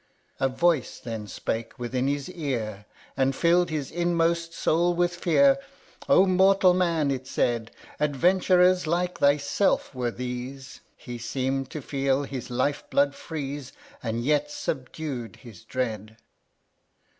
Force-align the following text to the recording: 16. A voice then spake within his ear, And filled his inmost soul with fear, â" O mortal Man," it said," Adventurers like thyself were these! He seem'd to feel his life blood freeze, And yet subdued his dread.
16. 0.39 0.45
A 0.51 0.57
voice 0.57 0.99
then 0.99 1.27
spake 1.27 1.77
within 1.77 2.07
his 2.07 2.27
ear, 2.31 2.85
And 3.15 3.35
filled 3.35 3.69
his 3.69 3.91
inmost 3.91 4.51
soul 4.51 4.95
with 4.95 5.13
fear, 5.15 5.57
â" 5.57 6.05
O 6.15 6.25
mortal 6.25 6.73
Man," 6.73 7.11
it 7.11 7.27
said," 7.27 7.69
Adventurers 7.99 8.87
like 8.87 9.19
thyself 9.19 9.93
were 9.93 10.09
these! 10.09 10.79
He 10.97 11.19
seem'd 11.19 11.69
to 11.69 11.83
feel 11.83 12.23
his 12.23 12.49
life 12.49 12.83
blood 12.89 13.13
freeze, 13.13 13.73
And 14.01 14.23
yet 14.25 14.49
subdued 14.49 15.35
his 15.35 15.63
dread. 15.63 16.17